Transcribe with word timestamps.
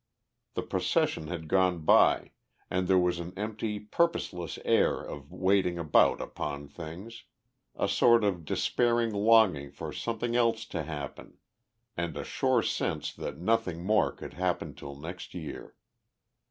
The 0.55 0.63
procession 0.63 1.27
had 1.27 1.47
gone 1.47 1.85
by, 1.85 2.31
and 2.71 2.87
there 2.87 2.97
was 2.97 3.19
an 3.19 3.33
empty, 3.37 3.77
purposeless 3.79 4.57
air 4.65 4.99
of 4.99 5.31
waiting 5.31 5.77
about 5.77 6.19
upon 6.21 6.67
things, 6.69 7.25
a 7.75 7.87
sort 7.87 8.23
of 8.23 8.43
despairing 8.43 9.13
longing 9.13 9.69
for 9.69 9.93
something 9.93 10.35
else 10.35 10.65
to 10.69 10.81
happen 10.81 11.37
and 11.95 12.17
a 12.17 12.23
sure 12.23 12.63
sense 12.63 13.13
that 13.13 13.37
nothing 13.37 13.83
more 13.83 14.11
could 14.11 14.33
happen 14.33 14.73
till 14.73 14.95
next 14.95 15.35
year. 15.35 15.75